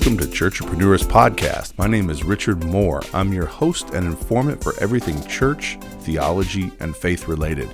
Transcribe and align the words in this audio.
Welcome 0.00 0.16
to 0.16 0.28
Churchpreneurs 0.28 1.04
Podcast. 1.04 1.76
My 1.76 1.86
name 1.86 2.08
is 2.08 2.24
Richard 2.24 2.64
Moore. 2.64 3.02
I'm 3.12 3.34
your 3.34 3.44
host 3.44 3.90
and 3.90 4.06
informant 4.06 4.64
for 4.64 4.72
everything 4.80 5.22
church, 5.26 5.76
theology, 6.00 6.72
and 6.80 6.96
faith 6.96 7.28
related. 7.28 7.68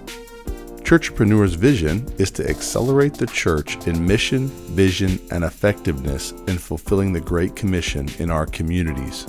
Churchpreneurs' 0.82 1.54
vision 1.54 2.12
is 2.18 2.32
to 2.32 2.50
accelerate 2.50 3.14
the 3.14 3.28
church 3.28 3.76
in 3.86 4.04
mission, 4.04 4.48
vision, 4.48 5.20
and 5.30 5.44
effectiveness 5.44 6.32
in 6.48 6.58
fulfilling 6.58 7.12
the 7.12 7.20
Great 7.20 7.54
Commission 7.54 8.08
in 8.18 8.28
our 8.28 8.46
communities. 8.46 9.26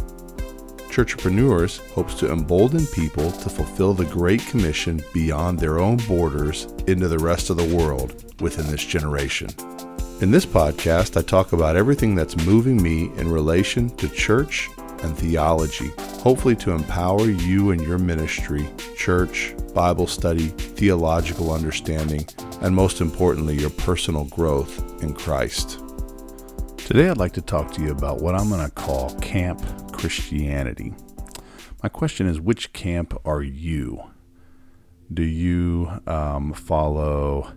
Churchpreneurs 0.89 1.87
hopes 1.91 2.15
to 2.15 2.31
embolden 2.31 2.87
people 2.87 3.31
to 3.31 3.47
fulfill 3.47 3.93
the 3.93 4.05
Great 4.05 4.43
Commission 4.47 5.03
beyond 5.13 5.59
their 5.59 5.77
own 5.77 5.97
borders 6.07 6.63
into 6.87 7.07
the 7.07 7.19
rest 7.19 7.51
of 7.51 7.57
the 7.57 7.75
world 7.75 8.33
within 8.41 8.65
this 8.71 8.83
generation. 8.83 9.49
In 10.19 10.31
this 10.31 10.47
podcast, 10.47 11.15
I 11.15 11.21
talk 11.21 11.53
about 11.53 11.75
everything 11.75 12.15
that's 12.15 12.35
moving 12.37 12.81
me 12.81 13.11
in 13.17 13.27
relation 13.27 13.95
to 13.97 14.09
church 14.09 14.67
and 15.03 15.15
theology, 15.15 15.91
hopefully 16.23 16.55
to 16.55 16.71
empower 16.71 17.29
you 17.29 17.69
and 17.69 17.79
your 17.79 17.99
ministry, 17.99 18.67
church, 18.95 19.53
Bible 19.75 20.07
study, 20.07 20.47
theological 20.47 21.51
understanding, 21.51 22.27
and 22.61 22.73
most 22.73 22.99
importantly, 22.99 23.59
your 23.59 23.69
personal 23.69 24.25
growth 24.25 25.03
in 25.03 25.13
Christ. 25.13 25.83
Today, 26.77 27.09
I'd 27.09 27.17
like 27.17 27.33
to 27.33 27.41
talk 27.43 27.71
to 27.73 27.83
you 27.83 27.91
about 27.91 28.19
what 28.19 28.33
I'm 28.33 28.49
going 28.49 28.65
to 28.65 28.71
call 28.71 29.13
Camp 29.19 29.63
Christianity. 29.91 30.95
My 31.83 31.89
question 31.89 32.25
is 32.25 32.41
which 32.41 32.73
camp 32.73 33.13
are 33.23 33.43
you? 33.43 34.01
Do 35.13 35.21
you 35.21 36.01
um, 36.07 36.53
follow 36.53 37.53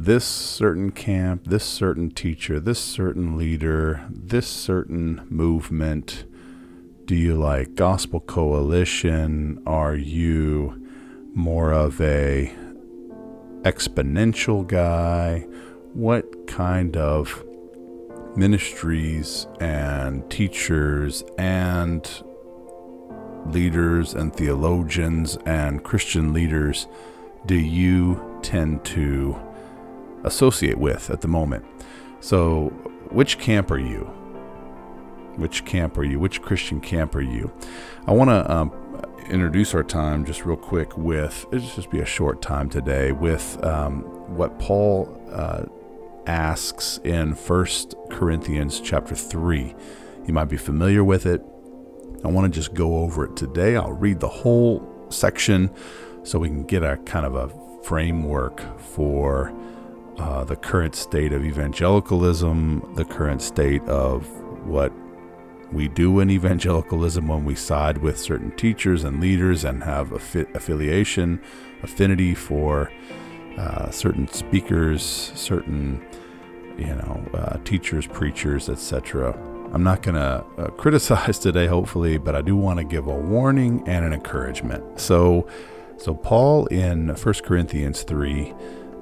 this 0.00 0.24
certain 0.24 0.92
camp, 0.92 1.44
this 1.48 1.64
certain 1.64 2.08
teacher, 2.08 2.60
this 2.60 2.78
certain 2.78 3.36
leader, 3.36 4.06
this 4.08 4.46
certain 4.46 5.26
movement? 5.28 6.24
Do 7.04 7.16
you 7.16 7.34
like 7.34 7.74
Gospel 7.74 8.20
Coalition? 8.20 9.60
Are 9.66 9.96
you 9.96 10.86
more 11.34 11.72
of 11.72 12.00
a 12.00 12.52
exponential 13.62 14.64
guy? 14.64 15.40
What 15.94 16.46
kind 16.46 16.96
of 16.96 17.44
ministries 18.36 19.48
and 19.58 20.30
teachers 20.30 21.24
and 21.38 22.08
leaders 23.46 24.14
and 24.14 24.32
theologians 24.32 25.36
and 25.44 25.82
Christian 25.82 26.32
leaders 26.32 26.86
do 27.46 27.56
you 27.56 28.38
tend 28.42 28.84
to 28.84 29.40
associate 30.24 30.78
with 30.78 31.10
at 31.10 31.20
the 31.20 31.28
moment. 31.28 31.64
So, 32.20 32.68
which 33.10 33.38
camp 33.38 33.70
are 33.70 33.78
you? 33.78 34.04
Which 35.36 35.64
camp 35.64 35.96
are 35.98 36.04
you? 36.04 36.18
Which 36.18 36.42
Christian 36.42 36.80
camp 36.80 37.14
are 37.14 37.22
you? 37.22 37.52
I 38.06 38.12
want 38.12 38.30
to 38.30 38.52
um, 38.52 38.72
introduce 39.28 39.74
our 39.74 39.84
time 39.84 40.24
just 40.24 40.44
real 40.44 40.56
quick 40.56 40.96
with, 40.96 41.46
it'll 41.52 41.68
just 41.68 41.90
be 41.90 42.00
a 42.00 42.06
short 42.06 42.42
time 42.42 42.68
today, 42.68 43.12
with 43.12 43.62
um, 43.64 44.02
what 44.34 44.58
Paul 44.58 45.22
uh, 45.30 45.64
asks 46.26 46.98
in 47.04 47.34
First 47.34 47.94
Corinthians 48.10 48.80
chapter 48.80 49.14
3. 49.14 49.74
You 50.26 50.34
might 50.34 50.46
be 50.46 50.56
familiar 50.56 51.04
with 51.04 51.24
it. 51.24 51.42
I 52.24 52.28
want 52.28 52.52
to 52.52 52.58
just 52.58 52.74
go 52.74 52.96
over 52.98 53.24
it 53.24 53.36
today. 53.36 53.76
I'll 53.76 53.92
read 53.92 54.20
the 54.20 54.28
whole 54.28 55.06
section 55.08 55.70
so 56.24 56.38
we 56.38 56.48
can 56.48 56.64
get 56.64 56.82
a 56.82 56.96
kind 56.98 57.24
of 57.24 57.34
a 57.34 57.48
framework 57.84 58.60
for 58.78 59.54
uh, 60.18 60.44
the 60.44 60.56
current 60.56 60.94
state 60.94 61.32
of 61.32 61.44
evangelicalism, 61.44 62.94
the 62.94 63.04
current 63.04 63.42
state 63.42 63.82
of 63.82 64.26
what 64.66 64.92
we 65.72 65.88
do 65.88 66.20
in 66.20 66.30
evangelicalism 66.30 67.28
when 67.28 67.44
we 67.44 67.54
side 67.54 67.98
with 67.98 68.18
certain 68.18 68.50
teachers 68.56 69.04
and 69.04 69.20
leaders 69.20 69.64
and 69.64 69.84
have 69.84 70.10
affi- 70.10 70.52
affiliation, 70.54 71.40
affinity 71.82 72.34
for 72.34 72.90
uh, 73.58 73.90
certain 73.90 74.26
speakers, 74.28 75.02
certain 75.34 76.04
you 76.78 76.86
know 76.86 77.24
uh, 77.34 77.58
teachers, 77.64 78.06
preachers, 78.06 78.68
etc. 78.68 79.32
I'm 79.72 79.82
not 79.82 80.02
going 80.02 80.14
to 80.14 80.44
uh, 80.56 80.70
criticize 80.78 81.38
today, 81.38 81.66
hopefully, 81.66 82.18
but 82.18 82.34
I 82.34 82.42
do 82.42 82.56
want 82.56 82.78
to 82.78 82.84
give 82.84 83.06
a 83.06 83.14
warning 83.14 83.86
and 83.86 84.04
an 84.04 84.12
encouragement. 84.12 84.98
So, 84.98 85.46
so 85.98 86.14
Paul 86.14 86.66
in 86.66 87.08
1 87.08 87.34
Corinthians 87.44 88.02
3 88.02 88.54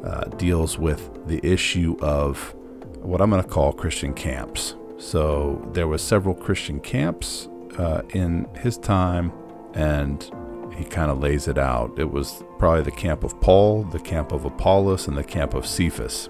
uh, 0.07 0.25
deals 0.37 0.79
with 0.79 1.27
the 1.27 1.45
issue 1.45 1.97
of 2.01 2.55
what 3.01 3.21
I'm 3.21 3.31
going 3.31 3.43
to 3.43 3.49
call 3.49 3.73
Christian 3.73 4.15
camps. 4.15 4.77
So 4.99 5.69
there 5.73 5.89
were 5.89 5.99
several 5.99 6.35
Christian 6.35 6.81
camps 6.81 7.49
uh, 7.79 8.03
in 8.11 8.47
his 8.61 8.79
time, 8.79 9.33
and 9.75 10.23
he 10.77 10.85
kind 10.85 11.11
of 11.11 11.19
lays 11.19 11.49
it 11.49 11.59
out. 11.59 11.99
It 11.99 12.11
was 12.11 12.43
probably 12.59 12.83
the 12.83 12.91
camp 12.91 13.25
of 13.25 13.39
Paul, 13.41 13.85
the 13.85 13.99
camp 13.99 14.33
of 14.33 14.45
Apollos, 14.45 15.09
and 15.09 15.17
the 15.17 15.25
camp 15.25 15.55
of 15.55 15.67
Cephas. 15.67 16.29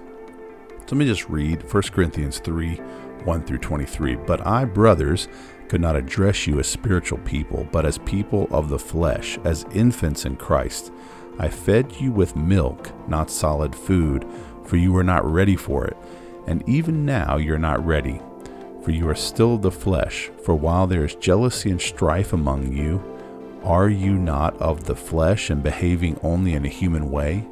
So 0.69 0.95
let 0.95 0.97
me 0.97 1.05
just 1.05 1.29
read 1.29 1.71
1 1.71 1.83
Corinthians 1.91 2.39
3 2.39 2.79
1 3.23 3.43
through 3.43 3.57
23. 3.57 4.15
But 4.15 4.45
I, 4.45 4.63
brothers, 4.65 5.27
could 5.67 5.81
not 5.81 5.95
address 5.95 6.47
you 6.47 6.59
as 6.59 6.67
spiritual 6.67 7.19
people, 7.19 7.67
but 7.71 7.85
as 7.85 7.97
people 7.99 8.47
of 8.51 8.69
the 8.69 8.79
flesh, 8.79 9.37
as 9.43 9.65
infants 9.73 10.25
in 10.25 10.37
Christ. 10.37 10.93
I 11.39 11.49
fed 11.49 11.93
you 11.99 12.11
with 12.11 12.35
milk, 12.35 12.91
not 13.07 13.29
solid 13.29 13.75
food, 13.75 14.25
for 14.65 14.77
you 14.77 14.91
were 14.91 15.03
not 15.03 15.25
ready 15.25 15.55
for 15.55 15.85
it. 15.85 15.97
And 16.47 16.67
even 16.67 17.05
now 17.05 17.37
you're 17.37 17.57
not 17.57 17.85
ready, 17.85 18.21
for 18.83 18.91
you 18.91 19.07
are 19.09 19.15
still 19.15 19.57
the 19.57 19.71
flesh. 19.71 20.31
For 20.43 20.55
while 20.55 20.87
there 20.87 21.05
is 21.05 21.15
jealousy 21.15 21.69
and 21.69 21.81
strife 21.81 22.33
among 22.33 22.73
you, 22.73 23.03
are 23.63 23.89
you 23.89 24.13
not 24.13 24.55
of 24.61 24.85
the 24.85 24.95
flesh 24.95 25.49
and 25.49 25.61
behaving 25.61 26.19
only 26.23 26.53
in 26.53 26.65
a 26.65 26.69
human 26.69 27.11
way? 27.11 27.45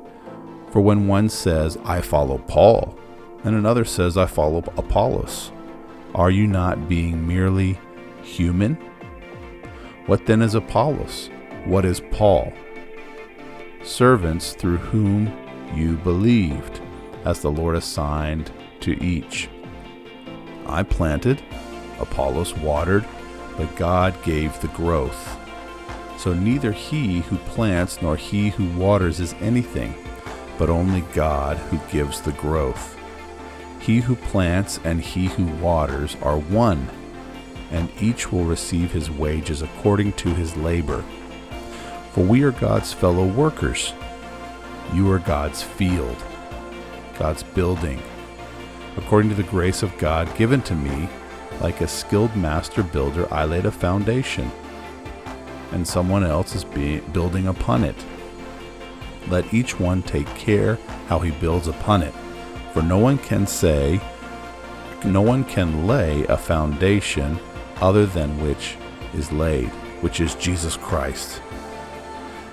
For 0.71 0.81
when 0.81 1.07
one 1.07 1.29
says, 1.29 1.77
I 1.83 2.01
follow 2.01 2.37
Paul, 2.37 2.97
and 3.43 3.55
another 3.55 3.85
says, 3.85 4.17
I 4.17 4.25
follow 4.25 4.59
Apollos, 4.77 5.51
are 6.13 6.31
you 6.31 6.47
not 6.47 6.87
being 6.87 7.27
merely 7.27 7.77
human? 8.23 8.75
What 10.05 10.25
then 10.25 10.41
is 10.41 10.55
Apollos? 10.55 11.29
What 11.65 11.83
is 11.85 12.01
Paul? 12.11 12.53
Servants 13.85 14.53
through 14.53 14.77
whom 14.77 15.31
you 15.75 15.95
believed, 15.97 16.81
as 17.23 17.39
the 17.41 17.51
Lord 17.51 17.75
assigned 17.75 18.51
to 18.79 19.01
each. 19.03 19.47
I 20.65 20.81
planted, 20.81 21.43
Apollos 21.99 22.57
watered, 22.57 23.05
but 23.57 23.75
God 23.75 24.15
gave 24.23 24.59
the 24.59 24.69
growth. 24.69 25.39
So 26.17 26.33
neither 26.33 26.71
he 26.71 27.19
who 27.21 27.37
plants 27.37 28.01
nor 28.01 28.15
he 28.15 28.49
who 28.49 28.75
waters 28.77 29.19
is 29.19 29.33
anything, 29.39 29.93
but 30.57 30.69
only 30.69 31.01
God 31.13 31.57
who 31.57 31.79
gives 31.91 32.21
the 32.21 32.31
growth. 32.33 32.97
He 33.79 33.99
who 33.99 34.15
plants 34.15 34.79
and 34.83 34.99
he 34.99 35.27
who 35.27 35.45
waters 35.63 36.17
are 36.23 36.39
one, 36.39 36.89
and 37.69 37.89
each 38.01 38.31
will 38.31 38.45
receive 38.45 38.91
his 38.91 39.11
wages 39.11 39.61
according 39.61 40.13
to 40.13 40.33
his 40.33 40.57
labor. 40.57 41.03
For 42.15 42.23
we 42.23 42.43
are 42.43 42.51
God's 42.51 42.93
fellow 42.93 43.25
workers. 43.25 43.91
You 44.93 45.11
are 45.11 45.19
God's 45.19 45.61
field, 45.61 46.15
God's 47.19 47.43
building. 47.43 48.01
According 48.95 49.31
to 49.31 49.35
the 49.35 49.43
grace 49.43 49.83
of 49.83 49.97
God 49.97 50.33
given 50.37 50.61
to 50.61 50.75
me, 50.75 51.09
like 51.59 51.81
a 51.81 51.89
skilled 51.89 52.33
master 52.37 52.83
builder, 52.83 53.27
I 53.33 53.43
laid 53.43 53.65
a 53.65 53.71
foundation, 53.71 54.49
and 55.73 55.85
someone 55.85 56.23
else 56.23 56.55
is 56.55 56.63
building 56.63 57.47
upon 57.47 57.83
it. 57.83 57.97
Let 59.27 59.53
each 59.53 59.77
one 59.77 60.01
take 60.01 60.33
care 60.35 60.75
how 61.07 61.19
he 61.19 61.31
builds 61.31 61.67
upon 61.67 62.01
it. 62.01 62.13
For 62.71 62.81
no 62.81 62.97
one 62.97 63.17
can 63.17 63.45
say, 63.45 63.99
no 65.03 65.19
one 65.19 65.43
can 65.43 65.85
lay 65.85 66.25
a 66.27 66.37
foundation 66.37 67.37
other 67.81 68.05
than 68.05 68.41
which 68.41 68.77
is 69.13 69.33
laid, 69.33 69.67
which 69.99 70.21
is 70.21 70.35
Jesus 70.35 70.77
Christ. 70.77 71.41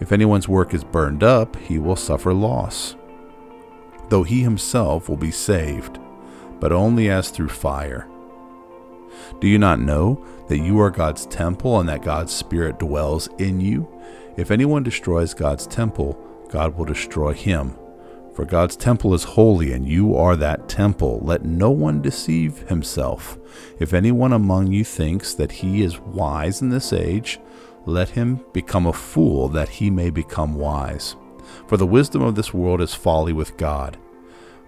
If 0.00 0.12
anyone's 0.12 0.48
work 0.48 0.74
is 0.74 0.84
burned 0.84 1.22
up, 1.22 1.56
he 1.56 1.78
will 1.78 1.96
suffer 1.96 2.32
loss, 2.34 2.96
though 4.08 4.22
he 4.22 4.42
himself 4.42 5.08
will 5.08 5.16
be 5.16 5.30
saved, 5.30 5.98
but 6.60 6.72
only 6.72 7.08
as 7.08 7.30
through 7.30 7.48
fire. 7.48 8.08
Do 9.40 9.48
you 9.48 9.58
not 9.58 9.80
know 9.80 10.24
that 10.48 10.58
you 10.58 10.80
are 10.80 10.90
God's 10.90 11.26
temple 11.26 11.80
and 11.80 11.88
that 11.88 12.02
God's 12.02 12.32
Spirit 12.32 12.78
dwells 12.78 13.28
in 13.38 13.60
you? 13.60 13.88
If 14.36 14.50
anyone 14.50 14.82
destroys 14.82 15.34
God's 15.34 15.66
temple, 15.66 16.18
God 16.48 16.76
will 16.76 16.84
destroy 16.84 17.32
him. 17.32 17.76
For 18.34 18.44
God's 18.44 18.74
temple 18.74 19.14
is 19.14 19.22
holy, 19.22 19.72
and 19.72 19.86
you 19.86 20.16
are 20.16 20.34
that 20.34 20.68
temple. 20.68 21.20
Let 21.22 21.44
no 21.44 21.70
one 21.70 22.02
deceive 22.02 22.68
himself. 22.68 23.38
If 23.78 23.94
anyone 23.94 24.32
among 24.32 24.72
you 24.72 24.82
thinks 24.82 25.34
that 25.34 25.52
he 25.52 25.82
is 25.82 26.00
wise 26.00 26.60
in 26.60 26.68
this 26.68 26.92
age, 26.92 27.38
let 27.86 28.10
him 28.10 28.40
become 28.52 28.86
a 28.86 28.92
fool 28.92 29.48
that 29.50 29.68
he 29.68 29.90
may 29.90 30.10
become 30.10 30.54
wise. 30.54 31.16
For 31.66 31.76
the 31.76 31.86
wisdom 31.86 32.22
of 32.22 32.34
this 32.34 32.54
world 32.54 32.80
is 32.80 32.94
folly 32.94 33.32
with 33.32 33.56
God. 33.56 33.98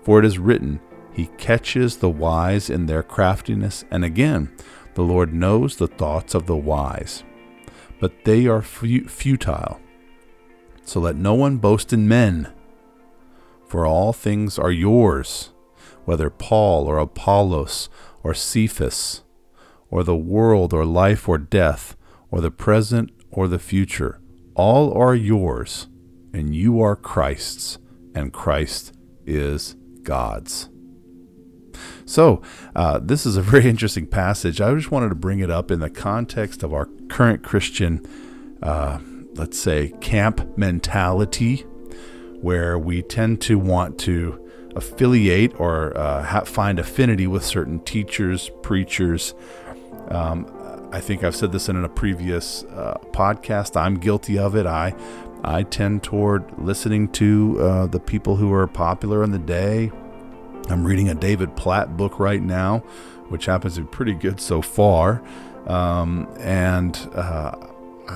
For 0.03 0.19
it 0.19 0.25
is 0.25 0.39
written, 0.39 0.81
He 1.13 1.27
catches 1.39 1.97
the 1.97 2.11
wise 2.11 2.69
in 2.71 2.87
their 2.87 3.03
craftiness. 3.03 3.85
And 3.91 4.05
again, 4.05 4.55
the 4.95 5.03
Lord 5.03 5.33
knows 5.33 5.77
the 5.77 5.89
thoughts 5.89 6.35
of 6.35 6.47
the 6.47 6.57
wise, 6.57 7.25
but 8.01 8.25
they 8.25 8.47
are 8.47 8.63
futile. 8.63 9.81
So 10.85 11.01
let 11.01 11.17
no 11.17 11.35
one 11.35 11.57
boast 11.57 11.93
in 11.93 12.07
men 12.07 12.53
for 13.67 13.85
all 13.85 14.13
things 14.13 14.59
are 14.59 14.71
yours, 14.71 15.51
whether 16.05 16.31
Paul 16.31 16.87
or 16.87 16.99
Apollos 16.99 17.89
or 18.23 18.33
Cephas, 18.33 19.23
or 19.91 20.05
the 20.05 20.17
world 20.17 20.73
or 20.73 20.85
life 20.85 21.29
or 21.29 21.39
death, 21.39 21.96
or 22.31 22.41
the 22.41 22.51
present 22.51 23.11
or 23.31 23.49
the 23.49 23.59
future. 23.59 24.21
All 24.55 24.93
are 24.95 25.15
yours, 25.15 25.89
and 26.33 26.55
you 26.55 26.81
are 26.81 26.97
Christ's, 26.97 27.79
and 28.15 28.33
Christ 28.33 28.95
is 29.27 29.77
God's. 30.03 30.69
So, 32.07 32.41
uh, 32.75 33.01
this 33.03 33.27
is 33.27 33.37
a 33.37 33.43
very 33.53 33.69
interesting 33.69 34.07
passage. 34.07 34.61
I 34.61 34.75
just 34.75 34.91
wanted 34.91 35.11
to 35.11 35.15
bring 35.15 35.41
it 35.41 35.51
up 35.51 35.71
in 35.71 35.81
the 35.81 35.91
context 35.91 36.63
of 36.63 36.73
our 36.73 36.87
current 37.09 37.43
Christian, 37.43 38.05
uh, 38.63 38.99
let's 39.35 39.59
say, 39.59 39.93
camp 40.01 40.57
mentality 40.57 41.67
where 42.41 42.79
we 42.79 43.03
tend 43.03 43.41
to 43.43 43.59
want 43.59 43.99
to 43.99 44.43
affiliate 44.77 45.59
or 45.59 45.97
uh, 45.97 46.23
ha- 46.23 46.45
find 46.45 46.79
affinity 46.79 47.27
with 47.27 47.45
certain 47.45 47.81
teachers, 47.81 48.51
preachers. 48.63 49.35
Um, 50.09 50.47
I 50.93 51.01
think 51.01 51.25
I've 51.25 51.37
said 51.37 51.53
this 51.53 51.69
in 51.69 51.83
a 51.85 51.89
previous 51.89 52.65
uh, 52.65 52.99
podcast. 53.11 53.77
I'm 53.77 53.97
guilty 53.97 54.39
of 54.39 54.55
it. 54.55 54.67
I 54.67 54.95
I 55.45 55.63
tend 55.63 56.03
toward 56.03 56.45
listening 56.59 57.09
to 57.13 57.57
uh, 57.61 57.87
the 57.87 58.01
people 58.01 58.37
who 58.37 58.53
are 58.53 58.67
popular 58.67 59.23
in 59.23 59.31
the 59.31 59.39
day. 59.39 59.91
I'm 60.69 60.85
reading 60.85 61.09
a 61.09 61.15
David 61.15 61.57
Platt 61.57 61.97
book 61.97 62.19
right 62.19 62.43
now, 62.43 62.79
which 63.29 63.47
happens 63.47 63.77
to 63.77 63.83
be 63.83 63.89
pretty 63.89 64.15
good 64.15 64.41
so 64.41 64.63
far, 64.63 65.23
um, 65.67 66.29
and 66.39 66.97
uh, 67.15 67.55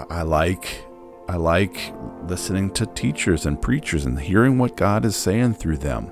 I 0.09 0.23
like 0.23 0.85
I 1.29 1.37
like 1.37 1.93
listening 2.25 2.71
to 2.73 2.87
teachers 2.87 3.47
and 3.47 3.61
preachers 3.61 4.05
and 4.05 4.19
hearing 4.19 4.59
what 4.59 4.77
God 4.77 5.05
is 5.05 5.15
saying 5.15 5.55
through 5.55 5.79
them. 5.79 6.11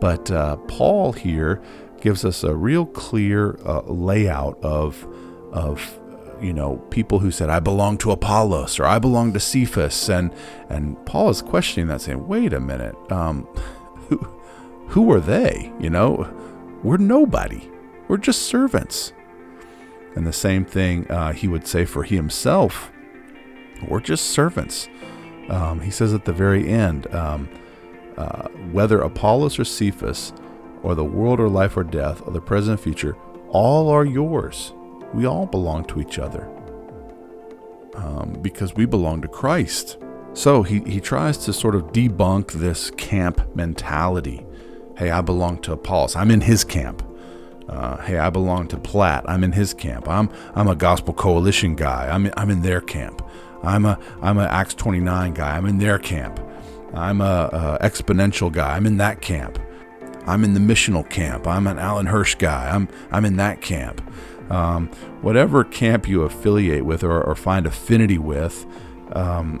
But 0.00 0.30
uh, 0.30 0.56
Paul 0.56 1.12
here 1.12 1.62
gives 2.00 2.24
us 2.24 2.44
a 2.44 2.54
real 2.54 2.86
clear 2.86 3.58
uh, 3.66 3.82
layout 3.82 4.58
of 4.62 5.06
of 5.52 5.98
you 6.40 6.52
know 6.52 6.76
people 6.90 7.18
who 7.18 7.30
said 7.30 7.48
I 7.48 7.60
belong 7.60 7.98
to 7.98 8.10
Apollos 8.10 8.78
or 8.78 8.84
I 8.84 8.98
belong 8.98 9.32
to 9.32 9.40
Cephas, 9.40 10.08
and 10.08 10.32
and 10.68 11.04
Paul 11.06 11.30
is 11.30 11.42
questioning 11.42 11.88
that, 11.88 12.00
saying, 12.02 12.26
"Wait 12.26 12.52
a 12.52 12.60
minute, 12.60 12.94
um, 13.10 13.44
who 14.08 14.16
who 14.88 15.12
are 15.12 15.20
they? 15.20 15.72
You 15.80 15.90
know, 15.90 16.28
we're 16.82 16.98
nobody. 16.98 17.70
We're 18.08 18.18
just 18.18 18.42
servants." 18.42 19.12
And 20.14 20.26
the 20.26 20.32
same 20.32 20.64
thing 20.64 21.10
uh, 21.10 21.32
he 21.32 21.46
would 21.46 21.66
say 21.66 21.84
for 21.84 22.02
he 22.02 22.16
himself 22.16 22.90
we're 23.88 24.00
just 24.00 24.26
servants. 24.26 24.88
Um, 25.48 25.80
he 25.80 25.90
says 25.90 26.14
at 26.14 26.24
the 26.24 26.32
very 26.32 26.68
end, 26.68 27.12
um, 27.14 27.48
uh, 28.16 28.48
whether 28.72 29.00
Apollos 29.00 29.58
or 29.58 29.64
Cephas, 29.64 30.32
or 30.82 30.94
the 30.94 31.04
world 31.04 31.40
or 31.40 31.48
life 31.48 31.76
or 31.76 31.84
death, 31.84 32.22
or 32.26 32.32
the 32.32 32.40
present 32.40 32.80
future, 32.80 33.16
all 33.48 33.88
are 33.88 34.04
yours. 34.04 34.72
We 35.16 35.24
all 35.24 35.46
belong 35.46 35.86
to 35.86 36.00
each 36.00 36.18
other 36.18 36.46
um, 37.94 38.36
because 38.42 38.74
we 38.74 38.84
belong 38.84 39.22
to 39.22 39.28
Christ. 39.28 39.96
So 40.34 40.62
he, 40.62 40.80
he 40.80 41.00
tries 41.00 41.38
to 41.38 41.54
sort 41.54 41.74
of 41.74 41.84
debunk 41.84 42.52
this 42.52 42.90
camp 42.90 43.56
mentality. 43.56 44.44
Hey, 44.98 45.08
I 45.08 45.22
belong 45.22 45.62
to 45.62 45.72
Apollos. 45.72 46.14
I'm 46.16 46.30
in 46.30 46.42
his 46.42 46.64
camp. 46.64 47.02
Uh, 47.66 47.96
hey, 48.02 48.18
I 48.18 48.28
belong 48.28 48.68
to 48.68 48.76
Platt. 48.76 49.24
I'm 49.26 49.42
in 49.42 49.52
his 49.52 49.72
camp. 49.72 50.06
I'm 50.06 50.30
I'm 50.54 50.68
a 50.68 50.76
Gospel 50.76 51.14
Coalition 51.14 51.76
guy. 51.76 52.10
I'm 52.10 52.30
I'm 52.36 52.50
in 52.50 52.60
their 52.60 52.82
camp. 52.82 53.22
I'm 53.62 53.86
a 53.86 53.98
I'm 54.20 54.36
an 54.36 54.48
Acts 54.48 54.74
29 54.74 55.32
guy. 55.32 55.56
I'm 55.56 55.64
in 55.64 55.78
their 55.78 55.98
camp. 55.98 56.40
I'm 56.92 57.22
a, 57.22 57.78
a 57.80 57.88
exponential 57.88 58.52
guy. 58.52 58.76
I'm 58.76 58.84
in 58.84 58.98
that 58.98 59.22
camp. 59.22 59.58
I'm 60.26 60.44
in 60.44 60.52
the 60.52 60.60
missional 60.60 61.08
camp. 61.08 61.46
I'm 61.46 61.66
an 61.66 61.78
Alan 61.78 62.06
Hirsch 62.06 62.34
guy. 62.34 62.68
I'm 62.68 62.88
I'm 63.10 63.24
in 63.24 63.36
that 63.38 63.62
camp. 63.62 64.02
Um, 64.50 64.88
whatever 65.22 65.64
camp 65.64 66.08
you 66.08 66.22
affiliate 66.22 66.84
with 66.84 67.02
or, 67.02 67.22
or 67.22 67.34
find 67.34 67.66
affinity 67.66 68.18
with, 68.18 68.66
um, 69.12 69.58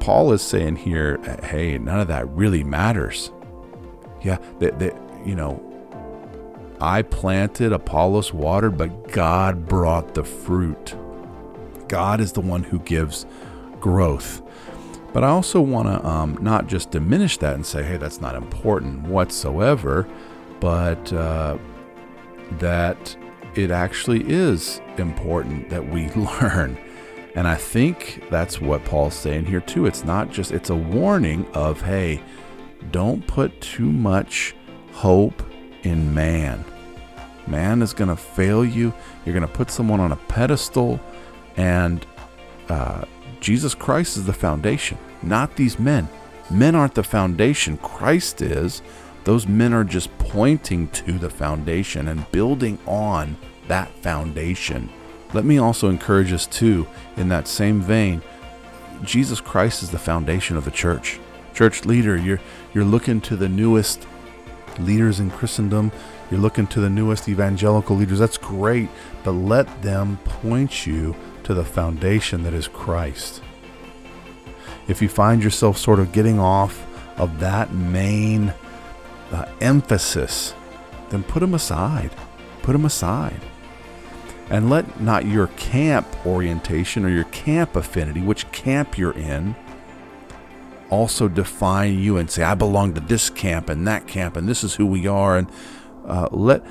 Paul 0.00 0.32
is 0.32 0.42
saying 0.42 0.76
here, 0.76 1.18
hey, 1.44 1.78
none 1.78 2.00
of 2.00 2.08
that 2.08 2.28
really 2.30 2.64
matters. 2.64 3.30
Yeah, 4.22 4.38
that 4.58 4.78
that 4.78 4.96
you 5.24 5.34
know, 5.34 5.60
I 6.80 7.02
planted, 7.02 7.72
Apollos 7.72 8.32
watered, 8.32 8.76
but 8.76 9.12
God 9.12 9.66
brought 9.66 10.14
the 10.14 10.24
fruit. 10.24 10.96
God 11.88 12.20
is 12.20 12.32
the 12.32 12.40
one 12.40 12.64
who 12.64 12.78
gives 12.80 13.26
growth. 13.80 14.42
But 15.12 15.24
I 15.24 15.28
also 15.28 15.60
want 15.60 15.88
to 15.88 16.06
um, 16.06 16.38
not 16.40 16.66
just 16.66 16.90
diminish 16.90 17.36
that 17.38 17.54
and 17.54 17.66
say, 17.66 17.82
hey, 17.82 17.98
that's 17.98 18.20
not 18.20 18.34
important 18.34 19.02
whatsoever, 19.02 20.08
but 20.58 21.12
uh, 21.12 21.58
that 22.58 23.16
it 23.54 23.70
actually 23.70 24.22
is 24.30 24.80
important 24.98 25.68
that 25.70 25.86
we 25.86 26.08
learn. 26.42 26.76
And 27.34 27.48
I 27.48 27.54
think 27.54 28.24
that's 28.30 28.60
what 28.60 28.84
Paul's 28.84 29.14
saying 29.14 29.46
here 29.46 29.60
too. 29.60 29.86
It's 29.86 30.04
not 30.04 30.30
just, 30.30 30.52
it's 30.52 30.70
a 30.70 30.76
warning 30.76 31.46
of, 31.54 31.80
hey, 31.80 32.22
don't 32.90 33.26
put 33.26 33.58
too 33.60 33.90
much 33.90 34.54
hope 34.92 35.42
in 35.82 36.12
man. 36.14 36.64
Man 37.46 37.82
is 37.82 37.92
going 37.92 38.08
to 38.08 38.16
fail 38.16 38.64
you. 38.64 38.92
You're 39.24 39.34
going 39.34 39.46
to 39.46 39.52
put 39.52 39.70
someone 39.70 40.00
on 40.00 40.12
a 40.12 40.16
pedestal 40.16 41.00
and 41.56 42.06
uh, 42.68 43.04
Jesus 43.40 43.74
Christ 43.74 44.16
is 44.16 44.24
the 44.24 44.32
foundation, 44.32 44.98
not 45.22 45.56
these 45.56 45.78
men. 45.78 46.08
Men 46.50 46.74
aren't 46.74 46.94
the 46.94 47.02
foundation, 47.02 47.76
Christ 47.78 48.42
is. 48.42 48.82
Those 49.24 49.46
men 49.46 49.72
are 49.72 49.84
just 49.84 50.16
pointing 50.18 50.88
to 50.88 51.18
the 51.18 51.30
foundation 51.30 52.08
and 52.08 52.30
building 52.32 52.78
on 52.86 53.36
that 53.68 53.90
foundation. 54.02 54.90
Let 55.32 55.44
me 55.44 55.58
also 55.58 55.88
encourage 55.88 56.32
us, 56.32 56.46
too, 56.46 56.86
in 57.16 57.28
that 57.28 57.48
same 57.48 57.80
vein. 57.80 58.22
Jesus 59.04 59.40
Christ 59.40 59.82
is 59.82 59.90
the 59.90 59.98
foundation 59.98 60.56
of 60.56 60.64
the 60.64 60.70
church. 60.70 61.20
Church 61.54 61.84
leader, 61.84 62.16
you're, 62.16 62.40
you're 62.74 62.84
looking 62.84 63.20
to 63.22 63.36
the 63.36 63.48
newest 63.48 64.06
leaders 64.78 65.20
in 65.20 65.30
Christendom, 65.30 65.92
you're 66.30 66.40
looking 66.40 66.66
to 66.68 66.80
the 66.80 66.90
newest 66.90 67.28
evangelical 67.28 67.96
leaders. 67.96 68.18
That's 68.18 68.38
great, 68.38 68.88
but 69.22 69.32
let 69.32 69.82
them 69.82 70.18
point 70.24 70.86
you 70.86 71.14
to 71.44 71.54
the 71.54 71.64
foundation 71.64 72.42
that 72.44 72.54
is 72.54 72.68
Christ. 72.68 73.42
If 74.88 75.02
you 75.02 75.08
find 75.08 75.44
yourself 75.44 75.76
sort 75.76 76.00
of 76.00 76.12
getting 76.12 76.38
off 76.38 76.86
of 77.18 77.38
that 77.40 77.72
main 77.72 78.54
uh, 79.32 79.46
emphasis, 79.60 80.54
then 81.10 81.22
put 81.22 81.40
them 81.40 81.54
aside. 81.54 82.10
Put 82.62 82.72
them 82.72 82.84
aside. 82.84 83.40
And 84.50 84.68
let 84.68 85.00
not 85.00 85.26
your 85.26 85.46
camp 85.48 86.06
orientation 86.26 87.04
or 87.04 87.08
your 87.08 87.24
camp 87.24 87.74
affinity, 87.76 88.20
which 88.20 88.50
camp 88.52 88.98
you're 88.98 89.16
in, 89.16 89.56
also 90.90 91.26
define 91.26 91.98
you 91.98 92.18
and 92.18 92.30
say, 92.30 92.42
I 92.42 92.54
belong 92.54 92.94
to 92.94 93.00
this 93.00 93.30
camp 93.30 93.70
and 93.70 93.86
that 93.88 94.06
camp, 94.06 94.36
and 94.36 94.46
this 94.46 94.62
is 94.62 94.74
who 94.74 94.86
we 94.86 95.06
are. 95.06 95.38
And 95.38 95.50
uh, 96.06 96.28
let 96.30 96.64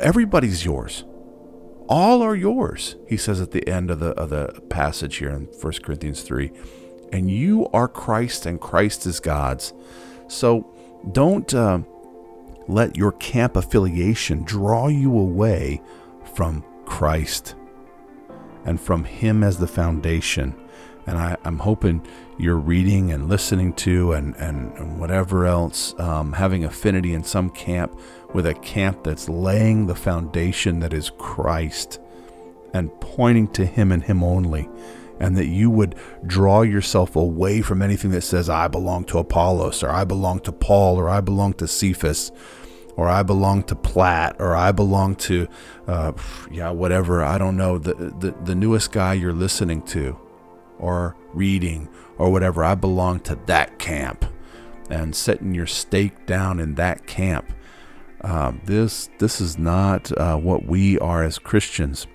everybody's 0.00 0.64
yours 0.64 1.04
all 1.90 2.22
are 2.22 2.36
yours, 2.36 2.94
he 3.08 3.16
says 3.16 3.40
at 3.40 3.50
the 3.50 3.68
end 3.68 3.90
of 3.90 3.98
the, 3.98 4.10
of 4.10 4.30
the 4.30 4.62
passage 4.70 5.16
here 5.16 5.30
in 5.30 5.46
1 5.46 5.72
Corinthians 5.82 6.22
3. 6.22 6.52
And 7.12 7.28
you 7.28 7.66
are 7.72 7.88
Christ, 7.88 8.46
and 8.46 8.60
Christ 8.60 9.06
is 9.06 9.18
God's. 9.18 9.72
So 10.28 10.72
don't 11.10 11.52
uh, 11.52 11.80
let 12.70 12.96
your 12.96 13.12
camp 13.12 13.56
affiliation 13.56 14.44
draw 14.44 14.88
you 14.88 15.18
away 15.18 15.82
from 16.34 16.64
Christ 16.84 17.54
and 18.64 18.80
from 18.80 19.04
Him 19.04 19.42
as 19.42 19.58
the 19.58 19.66
foundation. 19.66 20.54
And 21.06 21.18
I, 21.18 21.36
am 21.44 21.58
hoping 21.58 22.06
you're 22.38 22.58
reading 22.58 23.10
and 23.10 23.28
listening 23.28 23.72
to 23.74 24.12
and, 24.12 24.36
and, 24.36 24.72
and 24.76 25.00
whatever 25.00 25.46
else, 25.46 25.94
um, 25.98 26.32
having 26.32 26.64
affinity 26.64 27.14
in 27.14 27.24
some 27.24 27.50
camp 27.50 27.98
with 28.32 28.46
a 28.46 28.54
camp 28.54 29.04
that's 29.04 29.28
laying 29.28 29.86
the 29.86 29.94
foundation 29.94 30.80
that 30.80 30.92
is 30.92 31.10
Christ 31.18 31.98
and 32.72 32.92
pointing 33.00 33.48
to 33.48 33.66
Him 33.66 33.92
and 33.92 34.02
Him 34.04 34.22
only. 34.22 34.68
And 35.18 35.36
that 35.36 35.48
you 35.48 35.68
would 35.68 35.96
draw 36.26 36.62
yourself 36.62 37.14
away 37.14 37.60
from 37.60 37.82
anything 37.82 38.10
that 38.12 38.22
says, 38.22 38.48
I 38.48 38.68
belong 38.68 39.04
to 39.04 39.18
Apollos, 39.18 39.82
or 39.82 39.90
I 39.90 40.04
belong 40.04 40.40
to 40.40 40.52
Paul, 40.52 40.96
or 40.96 41.10
I 41.10 41.20
belong 41.20 41.52
to 41.54 41.68
Cephas, 41.68 42.32
or 42.96 43.08
I 43.08 43.22
belong 43.22 43.62
to 43.64 43.74
Platt, 43.74 44.36
or 44.38 44.54
I 44.54 44.72
belong 44.72 45.16
to, 45.16 45.46
uh, 45.86 46.12
yeah, 46.50 46.70
whatever. 46.70 47.22
I 47.22 47.38
don't 47.38 47.56
know, 47.56 47.78
the, 47.78 47.94
the, 47.94 48.34
the 48.44 48.54
newest 48.54 48.92
guy 48.92 49.14
you're 49.14 49.32
listening 49.32 49.82
to, 49.82 50.18
or 50.78 51.16
reading, 51.32 51.88
or 52.18 52.30
whatever. 52.30 52.64
I 52.64 52.74
belong 52.74 53.20
to 53.20 53.38
that 53.46 53.78
camp. 53.78 54.24
And 54.88 55.14
setting 55.14 55.54
your 55.54 55.68
stake 55.68 56.26
down 56.26 56.58
in 56.58 56.74
that 56.74 57.06
camp. 57.06 57.52
Uh, 58.22 58.52
this 58.64 59.08
this 59.18 59.40
is 59.40 59.56
not 59.56 60.10
uh, 60.18 60.36
what 60.36 60.66
we 60.66 60.98
are 60.98 61.22
as 61.22 61.38
Christians. 61.38 62.08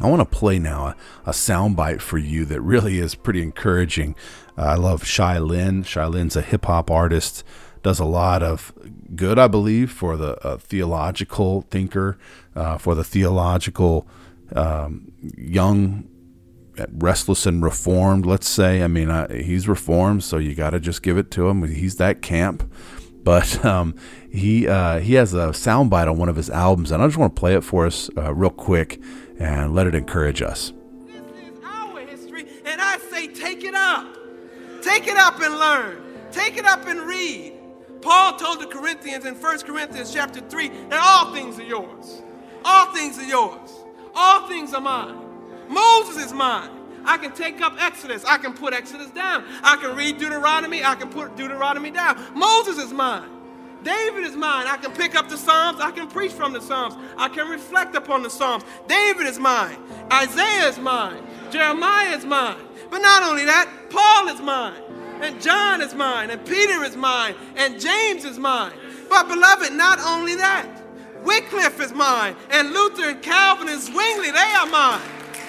I 0.00 0.08
want 0.08 0.18
to 0.18 0.38
play 0.38 0.58
now 0.58 0.86
a, 0.86 0.96
a 1.26 1.30
soundbite 1.30 2.00
for 2.00 2.18
you 2.18 2.44
that 2.46 2.60
really 2.62 2.98
is 2.98 3.14
pretty 3.14 3.42
encouraging. 3.42 4.16
Uh, 4.58 4.62
I 4.62 4.74
love 4.74 5.06
Shai 5.06 5.38
Linne. 5.38 5.84
Shai 5.84 6.06
Linne's 6.06 6.34
a 6.34 6.42
hip 6.42 6.64
hop 6.64 6.90
artist, 6.90 7.44
does 7.82 7.98
a 7.98 8.04
lot 8.04 8.42
of 8.42 8.72
good, 9.14 9.38
I 9.38 9.48
believe, 9.48 9.90
for 9.90 10.16
the 10.16 10.36
uh, 10.46 10.58
theological 10.58 11.62
thinker, 11.70 12.18
uh, 12.54 12.78
for 12.78 12.94
the 12.94 13.04
theological 13.04 14.06
um, 14.54 15.12
young, 15.36 16.08
restless 16.92 17.46
and 17.46 17.62
reformed, 17.62 18.26
let's 18.26 18.48
say. 18.48 18.82
I 18.82 18.88
mean, 18.88 19.10
he's 19.30 19.68
reformed, 19.68 20.24
so 20.24 20.38
you 20.38 20.54
got 20.54 20.70
to 20.70 20.80
just 20.80 21.02
give 21.02 21.18
it 21.18 21.30
to 21.32 21.48
him. 21.48 21.66
He's 21.66 21.96
that 21.96 22.22
camp. 22.22 22.70
But 23.22 23.62
um, 23.64 23.94
he 24.30 24.66
uh, 24.66 25.00
he 25.00 25.14
has 25.14 25.34
a 25.34 25.48
soundbite 25.48 26.10
on 26.10 26.16
one 26.16 26.28
of 26.28 26.36
his 26.36 26.48
albums, 26.48 26.90
and 26.90 27.02
I 27.02 27.06
just 27.06 27.18
want 27.18 27.34
to 27.34 27.38
play 27.40 27.54
it 27.54 27.62
for 27.62 27.86
us 27.86 28.08
uh, 28.16 28.32
real 28.34 28.50
quick 28.50 29.00
and 29.38 29.74
let 29.74 29.86
it 29.86 29.94
encourage 29.94 30.40
us. 30.40 30.72
This 31.06 31.16
is 31.42 31.64
our 31.64 32.00
history, 32.00 32.46
and 32.64 32.80
I 32.80 32.98
say 33.10 33.26
take 33.28 33.62
it 33.62 33.74
up. 33.74 34.16
Take 34.82 35.06
it 35.06 35.18
up 35.18 35.38
and 35.40 35.58
learn. 35.58 36.02
Take 36.30 36.56
it 36.56 36.64
up 36.64 36.86
and 36.86 37.00
read. 37.02 37.59
Paul 38.02 38.36
told 38.36 38.60
the 38.60 38.66
Corinthians 38.66 39.24
in 39.24 39.34
1 39.34 39.58
Corinthians 39.60 40.12
chapter 40.12 40.40
3 40.40 40.68
that 40.88 41.00
all 41.02 41.32
things 41.34 41.58
are 41.58 41.64
yours. 41.64 42.22
All 42.64 42.92
things 42.92 43.18
are 43.18 43.24
yours. 43.24 43.70
All 44.14 44.48
things 44.48 44.72
are 44.74 44.80
mine. 44.80 45.18
Moses 45.68 46.26
is 46.26 46.32
mine. 46.32 46.70
I 47.04 47.16
can 47.16 47.32
take 47.32 47.60
up 47.60 47.74
Exodus. 47.80 48.24
I 48.24 48.38
can 48.38 48.52
put 48.52 48.74
Exodus 48.74 49.10
down. 49.10 49.44
I 49.62 49.76
can 49.76 49.96
read 49.96 50.18
Deuteronomy. 50.18 50.84
I 50.84 50.94
can 50.94 51.08
put 51.08 51.36
Deuteronomy 51.36 51.90
down. 51.90 52.22
Moses 52.34 52.78
is 52.78 52.92
mine. 52.92 53.28
David 53.82 54.24
is 54.24 54.36
mine. 54.36 54.66
I 54.66 54.76
can 54.76 54.92
pick 54.92 55.14
up 55.14 55.28
the 55.28 55.38
Psalms. 55.38 55.80
I 55.80 55.90
can 55.90 56.06
preach 56.06 56.32
from 56.32 56.52
the 56.52 56.60
Psalms. 56.60 56.94
I 57.16 57.28
can 57.28 57.48
reflect 57.48 57.94
upon 57.94 58.22
the 58.22 58.30
Psalms. 58.30 58.64
David 58.86 59.26
is 59.26 59.38
mine. 59.38 59.78
Isaiah 60.12 60.68
is 60.68 60.78
mine. 60.78 61.22
Jeremiah 61.50 62.16
is 62.16 62.26
mine. 62.26 62.58
But 62.90 62.98
not 62.98 63.22
only 63.22 63.44
that, 63.46 63.70
Paul 63.88 64.28
is 64.28 64.40
mine. 64.40 64.82
And 65.22 65.40
John 65.40 65.82
is 65.82 65.94
mine. 65.94 66.30
And 66.30 66.44
Peter 66.44 66.82
is 66.84 66.96
mine. 66.96 67.34
And 67.56 67.80
James 67.80 68.24
is 68.24 68.38
mine. 68.38 68.72
But 69.08 69.28
beloved, 69.28 69.72
not 69.72 69.98
only 70.00 70.34
that, 70.36 70.66
Wycliffe 71.24 71.80
is 71.80 71.92
mine. 71.92 72.36
And 72.50 72.72
Luther 72.72 73.10
and 73.10 73.22
Calvin 73.22 73.68
and 73.68 73.80
Zwingli, 73.80 74.30
they 74.30 74.52
are 74.58 74.66
mine 74.66 75.00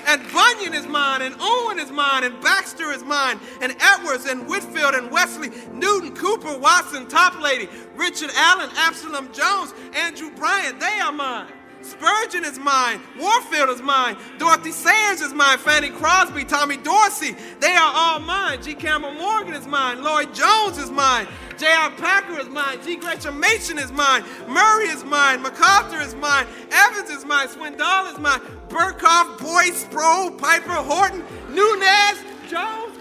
and 0.08 0.22
Bunyan 0.32 0.74
is 0.74 0.88
mine, 0.88 1.22
and 1.22 1.36
Owen 1.40 1.80
is 1.80 1.92
mine, 1.92 2.24
and 2.24 2.40
Baxter 2.42 2.92
is 2.92 3.04
mine, 3.04 3.40
and 3.62 3.76
Edwards, 3.80 4.26
and 4.26 4.48
Whitefield, 4.48 4.96
and 4.96 5.12
Wesley, 5.12 5.50
Newton, 5.74 6.16
Cowper, 6.16 6.58
Watson, 6.58 7.06
Toplady, 7.08 7.70
Richard 7.96 8.32
Allen, 8.36 8.70
Absalom 8.78 9.32
Jones, 9.34 9.74
Andrew 9.94 10.32
Bryant, 10.32 10.80
they 10.80 11.00
are 11.00 11.12
mine. 11.12 11.48
Spurgeon 11.84 12.46
is 12.46 12.60
mine. 12.60 13.00
Warfield 13.20 13.70
is 13.70 13.82
mine. 13.82 14.18
Dorothy 14.38 14.72
Sayers 14.72 15.22
is 15.22 15.34
mine. 15.34 15.58
Fanny 15.58 15.90
Crosby, 15.90 16.44
Tommy 16.44 16.78
Dorsey, 16.78 17.36
they 17.60 17.74
are 17.74 17.92
all 17.94 18.20
mine. 18.20 18.62
G. 18.62 18.74
Campbell 18.74 19.14
Morgan 19.14 19.54
is 19.54 19.68
mine. 19.68 20.04
Lloyd 20.04 20.34
Jones 20.34 20.78
is 20.78 20.90
mine. 20.90 21.28
J.I. 21.58 21.90
Packer 21.98 22.40
is 22.40 22.50
mine. 22.50 22.80
J. 22.84 22.96
Gresham 22.96 23.40
Machen 23.40 23.78
is 23.78 23.92
mine. 23.92 24.24
Murray 24.48 24.88
is 24.88 25.04
mine. 25.04 25.42
MacArthur 25.42 26.02
is 26.02 26.16
mine. 26.16 26.48
Evans 26.72 27.10
is 27.10 27.26
mine. 27.26 27.48
Swindoll 27.48 28.12
is 28.12 28.20
mine. 28.20 28.40
Berkhof, 28.70 29.40
Boyce, 29.40 29.82
Sproul, 29.82 30.32
Piper, 30.32 30.72
Horton, 30.72 31.24
Nunez, 31.50 32.24
Jones, 32.50 32.98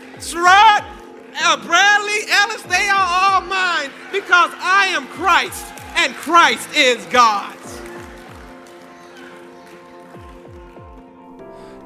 uh, 1.43 1.57
Bradley, 1.65 2.21
Ellis, 2.29 2.63
they 2.63 2.89
are 2.89 3.07
all 3.09 3.41
mine 3.43 3.91
because 4.13 4.51
I 4.59 4.87
am 4.93 5.07
Christ 5.09 5.65
and 5.97 6.15
Christ 6.15 6.69
is 6.75 7.05
God's. 7.07 7.60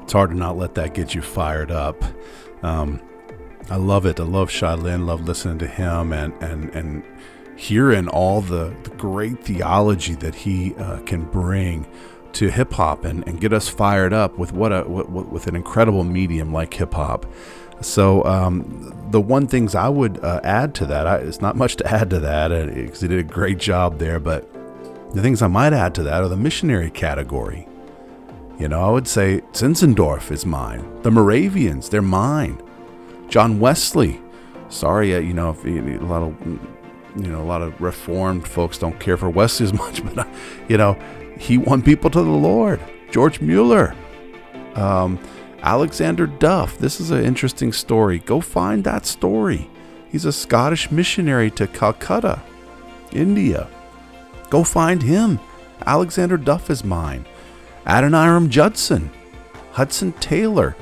It's 0.05 0.13
hard 0.13 0.29
to 0.29 0.35
not 0.35 0.55
let 0.55 0.75
that 0.75 0.93
get 0.93 1.15
you 1.15 1.23
fired 1.23 1.71
up. 1.71 2.03
Um, 2.61 3.01
I 3.71 3.77
love 3.77 4.05
it. 4.05 4.19
I 4.19 4.23
love 4.23 4.51
Shai 4.51 4.75
Linne, 4.75 5.07
love 5.07 5.25
listening 5.27 5.57
to 5.57 5.67
him 5.67 6.13
and, 6.13 6.31
and, 6.43 6.69
and 6.75 7.03
hearing 7.55 8.07
all 8.07 8.41
the, 8.41 8.75
the 8.83 8.91
great 8.91 9.43
theology 9.43 10.13
that 10.13 10.35
he 10.35 10.75
uh, 10.75 10.99
can 11.07 11.25
bring 11.25 11.87
to 12.33 12.51
hip 12.51 12.73
hop 12.73 13.03
and, 13.03 13.27
and 13.27 13.41
get 13.41 13.51
us 13.51 13.67
fired 13.67 14.13
up 14.13 14.37
with 14.37 14.53
what 14.53 14.71
a 14.71 14.83
what, 14.83 15.09
with 15.09 15.47
an 15.47 15.55
incredible 15.55 16.03
medium 16.03 16.53
like 16.53 16.75
hip 16.75 16.93
hop. 16.93 17.25
So 17.81 18.23
um, 18.25 18.93
the 19.09 19.19
one 19.19 19.47
things 19.47 19.73
I 19.73 19.89
would 19.89 20.23
uh, 20.23 20.39
add 20.43 20.75
to 20.75 20.85
that, 20.85 21.07
I, 21.07 21.15
it's 21.17 21.41
not 21.41 21.55
much 21.55 21.77
to 21.77 21.87
add 21.91 22.11
to 22.11 22.19
that 22.19 22.49
because 22.75 23.01
uh, 23.01 23.07
he 23.07 23.15
did 23.15 23.19
a 23.19 23.23
great 23.23 23.57
job 23.57 23.97
there. 23.97 24.19
But 24.19 24.47
the 25.15 25.23
things 25.23 25.41
I 25.41 25.47
might 25.47 25.73
add 25.73 25.95
to 25.95 26.03
that 26.03 26.21
are 26.21 26.29
the 26.29 26.37
missionary 26.37 26.91
category. 26.91 27.67
You 28.57 28.69
know, 28.69 28.81
I 28.81 28.89
would 28.89 29.07
say 29.07 29.41
Zinzendorf 29.51 30.31
is 30.31 30.45
mine. 30.45 31.01
The 31.01 31.11
Moravians, 31.11 31.89
they're 31.89 32.01
mine. 32.01 32.61
John 33.27 33.59
Wesley. 33.59 34.21
Sorry, 34.69 35.13
uh, 35.13 35.19
you 35.19 35.33
know, 35.33 35.51
if 35.51 35.65
a 35.65 36.05
lot 36.05 36.23
of 36.23 36.41
you 37.15 37.27
know 37.27 37.41
a 37.41 37.43
lot 37.43 37.61
of 37.61 37.79
Reformed 37.81 38.47
folks 38.47 38.77
don't 38.77 38.99
care 38.99 39.17
for 39.17 39.29
Wesley 39.29 39.65
as 39.65 39.73
much, 39.83 40.03
but 40.03 40.17
uh, 40.17 40.25
you 40.67 40.77
know, 40.77 40.97
he 41.37 41.57
won 41.57 41.81
people 41.81 42.09
to 42.09 42.21
the 42.21 42.29
Lord. 42.29 42.79
George 43.11 43.41
Mueller, 43.41 43.95
um, 44.75 45.19
Alexander 45.61 46.27
Duff. 46.27 46.77
This 46.77 46.99
is 46.99 47.11
an 47.11 47.23
interesting 47.23 47.73
story. 47.73 48.19
Go 48.19 48.41
find 48.41 48.83
that 48.83 49.05
story. 49.05 49.69
He's 50.09 50.25
a 50.25 50.31
Scottish 50.31 50.91
missionary 50.91 51.51
to 51.51 51.67
Calcutta, 51.67 52.41
India. 53.11 53.67
Go 54.49 54.63
find 54.63 55.01
him. 55.01 55.39
Alexander 55.85 56.37
Duff 56.37 56.69
is 56.69 56.83
mine. 56.83 57.25
Adoniram 57.85 58.49
Judson, 58.49 59.11
Hudson 59.71 60.13
Taylor, 60.13 60.75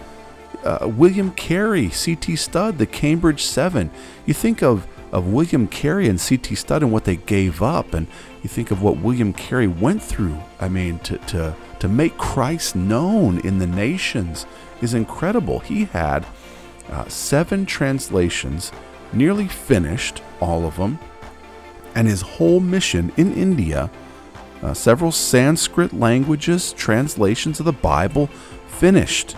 uh, 0.63 0.88
William 0.88 1.31
Carey, 1.31 1.89
C.T. 1.89 2.36
Studd, 2.38 2.77
the 2.77 2.86
Cambridge 2.86 3.43
Seven. 3.43 3.91
You 4.25 4.33
think 4.33 4.63
of, 4.63 4.88
of 5.12 5.27
William 5.27 5.67
Carey 5.67 6.07
and 6.07 6.19
C.T. 6.19 6.55
Studd 6.55 6.83
and 6.83 6.91
what 6.91 7.03
they 7.03 7.17
gave 7.17 7.62
up, 7.62 7.93
and 7.93 8.07
you 8.41 8.50
think 8.50 8.72
of 8.72 8.81
what 8.81 8.98
William 8.98 9.33
Carey 9.33 9.67
went 9.67 10.01
through. 10.01 10.38
I 10.60 10.69
mean, 10.69 11.00
to, 11.00 11.17
to, 11.17 11.55
to 11.79 11.88
make 11.88 12.17
Christ 12.17 12.75
known 12.75 13.39
in 13.39 13.60
the 13.60 13.67
nations 13.67 14.45
is 14.81 14.93
incredible. 14.93 15.60
He 15.60 15.86
had 15.86 16.25
uh, 16.89 17.07
seven 17.10 17.65
translations, 17.65 18.72
nearly 19.12 19.48
finished, 19.48 20.22
all 20.39 20.65
of 20.65 20.77
them, 20.77 21.00
and 21.95 22.07
his 22.07 22.22
whole 22.22 22.60
mission 22.60 23.12
in 23.17 23.33
India 23.33 23.89
uh, 24.63 24.74
several 24.74 25.12
Sanskrit 25.12 25.91
languages, 25.91 26.72
translations 26.74 27.60
of 27.60 27.65
the 27.65 27.74
Bible 27.74 28.27
finished. 28.67 29.36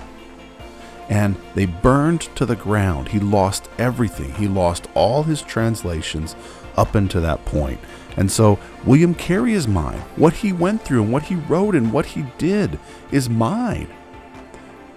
And 1.10 1.36
they 1.56 1.66
burned 1.66 2.22
to 2.36 2.46
the 2.46 2.56
ground. 2.56 3.10
He 3.10 3.20
lost 3.20 3.70
everything. 3.78 4.34
He 4.36 4.48
lost 4.48 4.88
all 4.94 5.24
his 5.24 5.42
translations 5.42 6.36
up 6.78 6.94
until 6.96 7.22
that 7.22 7.44
point. 7.46 7.80
And 8.18 8.32
so 8.32 8.60
William 8.86 9.16
Carey 9.16 9.54
is 9.54 9.68
mine. 9.68 10.00
What 10.16 10.34
he 10.34 10.54
went 10.54 10.84
through 10.84 11.04
and 11.04 11.12
what 11.12 11.24
he 11.24 11.36
wrote 11.36 11.76
and 11.76 11.92
what 11.92 12.06
he 12.06 12.26
did 12.38 12.80
is 13.12 13.30
mine. 13.30 13.88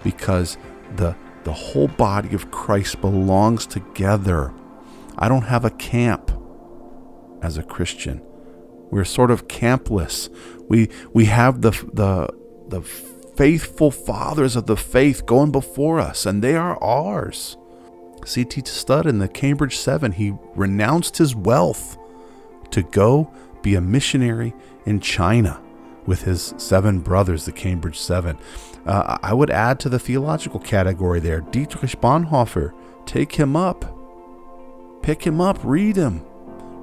Because 0.03 0.57
the 0.95 1.15
the 1.43 1.53
whole 1.53 1.87
body 1.87 2.35
of 2.35 2.51
Christ 2.51 2.99
belongs 3.01 3.65
together. 3.65 4.53
I 5.17 5.29
don't 5.29 5.43
have 5.43 5.65
a 5.65 5.71
camp 5.71 6.31
as 7.41 7.57
a 7.57 7.63
Christian. 7.63 8.21
We're 8.91 9.05
sort 9.05 9.31
of 9.31 9.47
campless. 9.47 10.29
We 10.67 10.89
we 11.13 11.25
have 11.25 11.61
the 11.61 11.71
the 11.93 12.29
the 12.67 12.81
faithful 12.81 13.91
fathers 13.91 14.55
of 14.55 14.65
the 14.65 14.77
faith 14.77 15.25
going 15.25 15.51
before 15.51 15.99
us, 15.99 16.25
and 16.25 16.43
they 16.43 16.55
are 16.55 16.81
ours. 16.83 17.57
C.T. 18.25 18.63
Studd 18.65 19.05
in 19.07 19.19
the 19.19 19.29
Cambridge 19.29 19.77
Seven, 19.77 20.11
he 20.11 20.33
renounced 20.55 21.17
his 21.17 21.35
wealth 21.35 21.97
to 22.71 22.83
go 22.83 23.31
be 23.61 23.75
a 23.75 23.81
missionary 23.81 24.53
in 24.85 24.99
China 24.99 25.61
with 26.05 26.23
his 26.23 26.53
seven 26.57 26.99
brothers, 26.99 27.45
the 27.45 27.51
Cambridge 27.51 27.97
Seven. 27.97 28.37
Uh, 28.85 29.17
I 29.21 29.33
would 29.33 29.49
add 29.49 29.79
to 29.81 29.89
the 29.89 29.99
theological 29.99 30.59
category 30.59 31.19
there 31.19 31.41
Dietrich 31.41 32.01
Bonhoeffer. 32.01 32.73
Take 33.05 33.35
him 33.35 33.55
up, 33.55 33.85
pick 35.01 35.25
him 35.25 35.41
up, 35.41 35.59
read 35.63 35.95
him. 35.95 36.25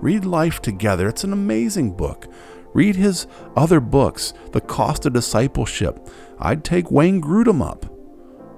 Read 0.07 0.25
Life 0.25 0.63
Together. 0.63 1.09
It's 1.09 1.25
an 1.25 1.33
amazing 1.33 1.97
book. 1.97 2.33
Read 2.73 2.95
his 2.95 3.27
other 3.57 3.81
books, 3.81 4.35
The 4.53 4.61
Cost 4.61 5.05
of 5.05 5.15
Discipleship. 5.15 5.99
I'd 6.39 6.63
take 6.63 6.93
Wayne 6.93 7.21
Grudem 7.21 7.61
up. 7.61 7.93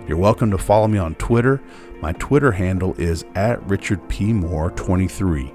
You're 0.06 0.18
welcome 0.18 0.50
to 0.50 0.58
follow 0.58 0.88
me 0.88 0.98
on 0.98 1.14
Twitter. 1.14 1.62
My 2.02 2.12
Twitter 2.12 2.52
handle 2.52 2.94
is 2.98 3.24
at 3.34 3.58
richardpmoore23. 3.68 5.54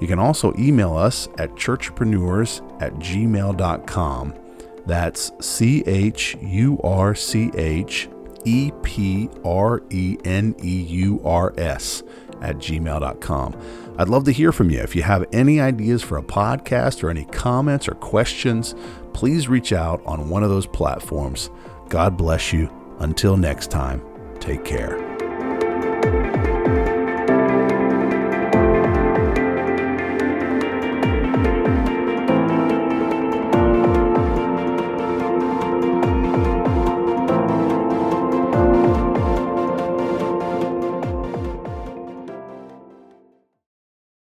You 0.00 0.06
can 0.06 0.18
also 0.18 0.54
email 0.58 0.96
us 0.96 1.28
at 1.36 1.54
churchpreneurs 1.56 2.62
at 2.80 2.94
gmail.com. 2.94 4.32
That's 4.88 5.30
C 5.40 5.84
H 5.86 6.34
U 6.40 6.80
R 6.82 7.14
C 7.14 7.50
H 7.54 8.08
E 8.46 8.72
P 8.82 9.28
R 9.44 9.82
E 9.90 10.16
N 10.24 10.56
E 10.62 10.82
U 10.82 11.20
R 11.24 11.52
S 11.58 12.02
at 12.40 12.56
gmail.com. 12.56 13.94
I'd 13.98 14.08
love 14.08 14.24
to 14.24 14.32
hear 14.32 14.50
from 14.50 14.70
you. 14.70 14.78
If 14.78 14.96
you 14.96 15.02
have 15.02 15.26
any 15.30 15.60
ideas 15.60 16.02
for 16.02 16.16
a 16.16 16.22
podcast 16.22 17.04
or 17.04 17.10
any 17.10 17.26
comments 17.26 17.86
or 17.86 17.92
questions, 17.96 18.74
please 19.12 19.46
reach 19.46 19.74
out 19.74 20.00
on 20.06 20.30
one 20.30 20.42
of 20.42 20.48
those 20.48 20.66
platforms. 20.66 21.50
God 21.90 22.16
bless 22.16 22.52
you. 22.52 22.70
Until 23.00 23.36
next 23.36 23.70
time, 23.70 24.02
take 24.40 24.64
care. 24.64 25.07